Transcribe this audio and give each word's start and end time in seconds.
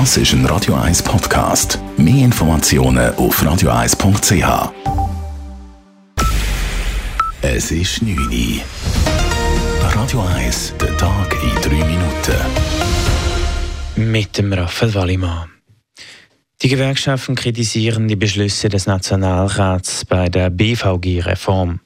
Das 0.00 0.16
ist 0.16 0.32
ein 0.32 0.44
Radio 0.46 0.74
1 0.74 1.04
Podcast. 1.04 1.78
Mehr 1.96 2.24
Informationen 2.24 3.14
auf 3.14 3.40
radio1.ch. 3.40 4.72
Es 7.40 7.70
ist 7.70 8.02
9 8.02 8.18
Uhr. 8.18 8.60
Radio 9.94 10.24
1, 10.36 10.74
der 10.80 10.96
Tag 10.96 11.36
in 11.44 11.54
3 11.62 11.84
Minuten. 11.86 12.40
Mit 13.94 14.36
dem 14.36 14.52
Raphael 14.52 14.94
Wallimann. 14.94 15.48
Die 16.60 16.68
Gewerkschaften 16.68 17.36
kritisieren 17.36 18.08
die 18.08 18.16
Beschlüsse 18.16 18.68
des 18.68 18.88
Nationalrats 18.88 20.04
bei 20.06 20.28
der 20.28 20.50
BVG-Reform. 20.50 21.78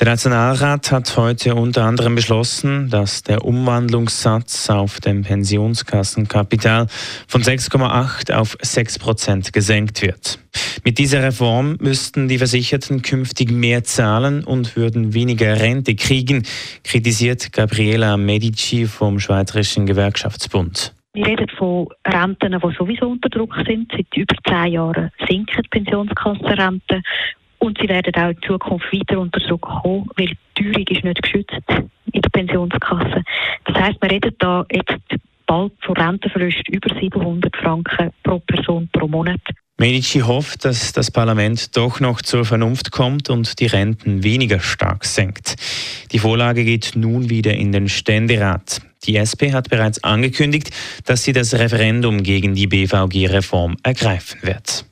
Der 0.00 0.08
Nationalrat 0.08 0.90
hat 0.92 1.14
heute 1.18 1.54
unter 1.54 1.84
anderem 1.84 2.14
beschlossen, 2.14 2.88
dass 2.88 3.22
der 3.22 3.44
Umwandlungssatz 3.44 4.70
auf 4.70 4.98
dem 4.98 5.24
Pensionskassenkapital 5.24 6.86
von 7.28 7.42
6,8 7.42 8.32
auf 8.32 8.56
6 8.62 8.98
Prozent 8.98 9.52
gesenkt 9.52 10.00
wird. 10.00 10.38
Mit 10.84 10.96
dieser 10.96 11.22
Reform 11.22 11.76
müssten 11.80 12.28
die 12.28 12.38
Versicherten 12.38 13.02
künftig 13.02 13.50
mehr 13.50 13.84
zahlen 13.84 14.42
und 14.42 14.74
würden 14.74 15.12
weniger 15.12 15.60
Rente 15.60 15.94
kriegen, 15.94 16.44
kritisiert 16.82 17.52
Gabriela 17.52 18.16
Medici 18.16 18.86
vom 18.86 19.20
Schweizerischen 19.20 19.84
Gewerkschaftsbund. 19.84 20.94
Wir 21.12 21.26
reden 21.26 21.48
von 21.58 21.88
Renten, 22.06 22.52
die 22.52 22.76
sowieso 22.78 23.08
unter 23.08 23.28
Druck 23.28 23.54
sind. 23.66 23.92
Seit 23.92 24.16
über 24.16 24.34
zehn 24.48 24.72
Jahren 24.72 25.10
sinken 25.28 25.62
die 25.62 25.68
Pensionskassenrenten. 25.68 27.02
Und 27.60 27.78
sie 27.80 27.88
werden 27.88 28.14
auch 28.14 28.30
in 28.30 28.42
Zukunft 28.42 28.92
weiter 28.92 29.20
unter 29.20 29.38
Druck 29.40 29.62
kommen, 29.62 30.08
weil 30.16 30.28
die 30.28 30.36
Teuerung 30.54 30.86
ist 30.88 31.04
nicht 31.04 31.22
geschützt 31.22 31.62
in 32.12 32.22
der 32.22 32.30
Pensionskasse. 32.30 33.22
Das 33.66 33.76
heisst, 33.76 34.02
wir 34.02 34.10
reden 34.10 34.34
da 34.38 34.66
jetzt 34.72 34.96
bald 35.46 35.72
von 35.80 35.96
Rentenverlusten 35.96 36.74
über 36.74 36.94
700 36.98 37.54
Franken 37.56 38.10
pro 38.22 38.38
Person 38.40 38.88
pro 38.92 39.06
Monat. 39.06 39.40
Medici 39.78 40.20
hofft, 40.20 40.64
dass 40.64 40.92
das 40.92 41.10
Parlament 41.10 41.76
doch 41.76 42.00
noch 42.00 42.20
zur 42.20 42.44
Vernunft 42.44 42.90
kommt 42.90 43.30
und 43.30 43.58
die 43.60 43.66
Renten 43.66 44.22
weniger 44.22 44.60
stark 44.60 45.04
senkt. 45.06 45.56
Die 46.12 46.18
Vorlage 46.18 46.64
geht 46.64 46.92
nun 46.96 47.30
wieder 47.30 47.54
in 47.54 47.72
den 47.72 47.88
Ständerat. 47.88 48.82
Die 49.04 49.16
SP 49.16 49.52
hat 49.52 49.70
bereits 49.70 50.04
angekündigt, 50.04 50.70
dass 51.06 51.24
sie 51.24 51.32
das 51.32 51.54
Referendum 51.54 52.22
gegen 52.22 52.54
die 52.54 52.66
BVG-Reform 52.66 53.76
ergreifen 53.82 54.40
wird. 54.42 54.84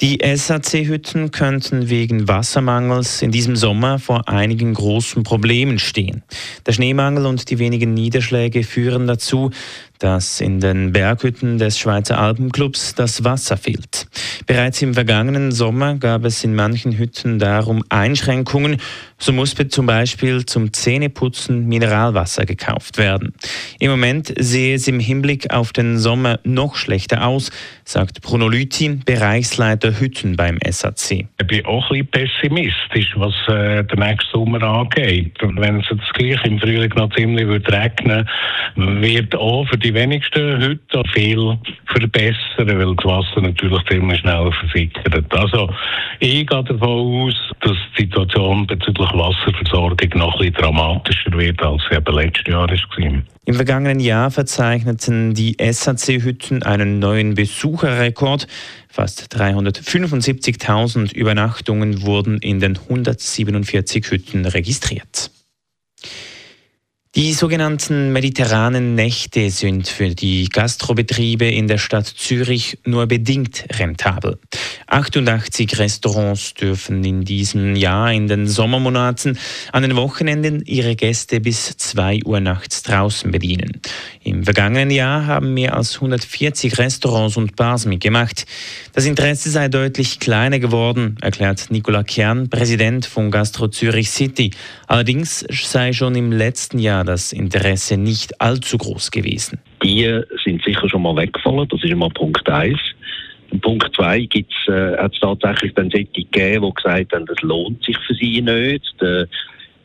Die 0.00 0.18
SAC-Hütten 0.24 1.30
könnten 1.30 1.88
wegen 1.88 2.26
Wassermangels 2.26 3.22
in 3.22 3.30
diesem 3.30 3.54
Sommer 3.54 4.00
vor 4.00 4.28
einigen 4.28 4.74
großen 4.74 5.22
Problemen 5.22 5.78
stehen. 5.78 6.24
Der 6.66 6.72
Schneemangel 6.72 7.26
und 7.26 7.48
die 7.48 7.60
wenigen 7.60 7.94
Niederschläge 7.94 8.64
führen 8.64 9.06
dazu, 9.06 9.50
dass 9.98 10.40
in 10.40 10.60
den 10.60 10.92
Berghütten 10.92 11.58
des 11.58 11.78
Schweizer 11.78 12.18
Alpenclubs 12.18 12.94
das 12.94 13.24
Wasser 13.24 13.56
fehlt. 13.56 14.06
Bereits 14.46 14.82
im 14.82 14.94
vergangenen 14.94 15.52
Sommer 15.52 15.94
gab 15.94 16.24
es 16.24 16.44
in 16.44 16.54
manchen 16.54 16.98
Hütten 16.98 17.38
darum 17.38 17.82
Einschränkungen. 17.88 18.78
So 19.18 19.32
musste 19.32 19.68
zum 19.68 19.86
Beispiel 19.86 20.44
zum 20.44 20.72
Zähneputzen 20.72 21.66
Mineralwasser 21.66 22.44
gekauft 22.44 22.98
werden. 22.98 23.32
Im 23.78 23.90
Moment 23.90 24.34
sehe 24.38 24.74
es 24.74 24.86
im 24.88 25.00
Hinblick 25.00 25.50
auf 25.52 25.72
den 25.72 25.98
Sommer 25.98 26.40
noch 26.44 26.76
schlechter 26.76 27.26
aus, 27.26 27.50
sagt 27.84 28.20
Bruno 28.20 28.48
Lüthi, 28.48 29.00
Bereichsleiter 29.04 29.98
Hütten 29.98 30.36
beim 30.36 30.58
SAC. 30.68 31.26
Ich 31.40 31.46
bin 31.46 31.64
auch 31.64 31.90
ein 31.90 32.06
bisschen 32.06 32.34
pessimistisch, 32.44 33.14
was 33.16 33.34
äh, 33.48 33.84
den 33.84 33.98
nächsten 33.98 34.30
Sommer 34.32 34.62
angeht. 34.62 35.42
Und 35.42 35.60
wenn 35.60 35.80
es 35.80 35.86
jetzt 35.90 36.12
gleich 36.14 36.44
im 36.44 36.58
Frühling 36.58 36.90
noch 36.96 37.14
ziemlich 37.14 37.46
wird 37.46 37.70
regnen 37.72 38.28
wird 38.76 39.34
auch 39.34 39.66
für 39.68 39.78
die 39.84 39.92
wenigsten 39.92 40.60
Hütten 40.60 41.04
viel 41.12 41.58
verbessern, 41.86 42.78
weil 42.78 42.96
das 42.96 43.04
Wasser 43.04 43.42
natürlich 43.42 43.84
ziemlich 43.88 44.18
schnell 44.20 44.50
versickert. 44.50 45.32
Also 45.34 45.70
ich 46.20 46.46
gehe 46.46 46.64
davon 46.64 47.28
aus, 47.28 47.34
dass 47.60 47.76
die 47.96 48.02
Situation 48.02 48.66
bezüglich 48.66 49.10
Wasserversorgung 49.12 50.08
noch 50.14 50.38
bisschen 50.38 50.54
dramatischer 50.54 51.32
wird, 51.32 51.62
als 51.62 51.82
sie 51.88 51.96
eben 51.96 52.14
letztes 52.14 52.46
Jahr 52.46 52.68
war. 52.68 53.22
Im 53.46 53.54
vergangenen 53.54 54.00
Jahr 54.00 54.30
verzeichneten 54.30 55.34
die 55.34 55.56
SAC-Hütten 55.60 56.62
einen 56.62 56.98
neuen 56.98 57.34
Besucherrekord. 57.34 58.46
Fast 58.88 59.36
375.000 59.36 61.14
Übernachtungen 61.14 62.06
wurden 62.06 62.38
in 62.38 62.60
den 62.60 62.78
147 62.78 64.10
Hütten 64.10 64.46
registriert. 64.46 65.30
Die 67.16 67.32
sogenannten 67.32 68.12
mediterranen 68.12 68.96
Nächte 68.96 69.48
sind 69.50 69.86
für 69.86 70.08
die 70.08 70.48
Gastrobetriebe 70.48 71.44
in 71.44 71.68
der 71.68 71.78
Stadt 71.78 72.08
Zürich 72.08 72.78
nur 72.84 73.06
bedingt 73.06 73.66
rentabel. 73.78 74.40
88 74.88 75.78
Restaurants 75.78 76.54
dürfen 76.54 77.04
in 77.04 77.24
diesem 77.24 77.76
Jahr 77.76 78.12
in 78.12 78.26
den 78.26 78.48
Sommermonaten 78.48 79.38
an 79.70 79.82
den 79.84 79.94
Wochenenden 79.94 80.64
ihre 80.66 80.96
Gäste 80.96 81.40
bis 81.40 81.76
2 81.76 82.22
Uhr 82.24 82.40
nachts 82.40 82.82
draußen 82.82 83.30
bedienen. 83.30 83.80
Im 84.24 84.42
vergangenen 84.42 84.90
Jahr 84.90 85.26
haben 85.26 85.54
mehr 85.54 85.76
als 85.76 85.94
140 85.94 86.78
Restaurants 86.78 87.36
und 87.36 87.54
Bars 87.54 87.86
mitgemacht. 87.86 88.44
Das 88.92 89.04
Interesse 89.04 89.50
sei 89.50 89.68
deutlich 89.68 90.18
kleiner 90.18 90.58
geworden, 90.58 91.16
erklärt 91.20 91.66
Nicola 91.70 92.02
Kern, 92.02 92.50
Präsident 92.50 93.06
von 93.06 93.30
Gastro 93.30 93.68
Zürich 93.68 94.10
City. 94.10 94.50
Allerdings 94.88 95.44
sei 95.50 95.92
schon 95.92 96.16
im 96.16 96.32
letzten 96.32 96.80
Jahr 96.80 97.03
das 97.06 97.32
Interesse 97.32 97.96
nicht 97.96 98.40
allzu 98.40 98.78
groß 98.78 99.10
gewesen. 99.10 99.60
Die 99.82 100.20
sind 100.44 100.62
sicher 100.64 100.88
schon 100.88 101.02
mal 101.02 101.16
weggefallen, 101.16 101.68
das 101.68 101.82
ist 101.82 101.90
immer 101.90 102.10
Punkt 102.10 102.48
1. 102.48 102.78
Punkt 103.60 103.94
2 103.94 104.20
gibt 104.22 104.52
es 104.52 104.72
äh, 104.72 105.08
tatsächlich 105.20 105.74
dann 105.74 105.90
solche 105.90 106.06
gegeben, 106.06 106.66
die 106.66 106.82
gesagt 106.82 107.12
haben, 107.12 107.26
das 107.26 107.40
lohnt 107.42 107.84
sich 107.84 107.96
für 107.98 108.14
sie 108.14 108.40
nicht. 108.40 108.94
Der, 109.00 109.28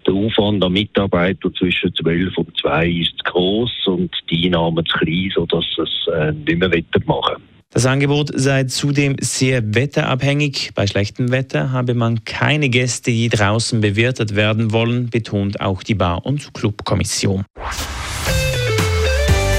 der 0.08 0.14
Aufwand 0.14 0.64
an 0.64 0.74
Mitarbeitern 0.74 1.54
zwischen 1.54 1.94
12 1.94 2.38
und 2.38 2.58
2 2.58 2.88
ist 2.88 3.18
zu 3.18 3.32
groß 3.32 3.88
und 3.88 4.12
die 4.30 4.46
Einnahmen 4.46 4.86
zu 4.86 4.98
klein, 4.98 5.32
sodass 5.36 5.66
sie 5.76 5.84
es 5.84 6.08
äh, 6.14 6.32
nicht 6.32 6.58
mehr 6.58 6.72
machen 7.06 7.44
das 7.72 7.86
Angebot 7.86 8.32
sei 8.34 8.64
zudem 8.66 9.16
sehr 9.22 9.76
wetterabhängig. 9.76 10.72
Bei 10.74 10.88
schlechtem 10.88 11.32
Wetter 11.32 11.72
habe 11.72 11.94
man 11.94 12.24
keine 12.26 12.70
Gäste, 12.70 13.12
die 13.12 13.30
draußen 13.30 13.80
bewirtet 13.80 14.36
werden 14.36 14.72
wollen, 14.72 15.10
betont 15.10 15.62
auch 15.62 15.84
die 15.84 15.96
Bar- 15.96 16.26
und 16.26 16.54
Clubkommission. 16.54 17.46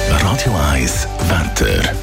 Radio 0.08 0.56
1 0.72 1.08
Wetter. 1.28 1.94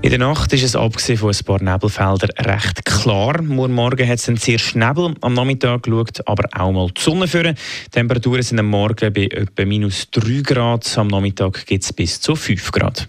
In 0.00 0.10
der 0.10 0.18
Nacht 0.20 0.52
ist 0.52 0.62
es 0.62 0.74
abgesehen 0.74 1.18
von 1.18 1.30
ein 1.30 1.44
paar 1.44 1.62
Nebelfeldern 1.62 2.30
recht 2.38 2.84
klar. 2.84 3.42
Morgen 3.42 4.08
hat 4.08 4.18
es 4.18 4.28
einen 4.28 4.36
sehr 4.36 4.60
Nebel. 4.74 5.14
Am 5.20 5.34
Nachmittag 5.34 5.86
schaut 5.86 6.26
aber 6.26 6.48
auch 6.58 6.72
mal 6.72 6.88
die 6.96 7.00
Sonne 7.00 7.28
führen. 7.28 7.56
Die 7.86 7.90
Temperaturen 7.90 8.42
sind 8.42 8.58
am 8.58 8.66
Morgen 8.66 9.12
bei 9.12 9.24
etwa 9.24 9.64
minus 9.64 10.08
3 10.12 10.42
Grad. 10.42 10.96
Am 10.96 11.08
Nachmittag 11.08 11.66
geht 11.66 11.82
es 11.82 11.92
bis 11.92 12.20
zu 12.20 12.36
5 12.36 12.72
Grad. 12.72 13.08